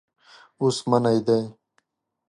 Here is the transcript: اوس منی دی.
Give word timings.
اوس 0.61 0.77
منی 0.89 1.17
دی. 1.27 1.41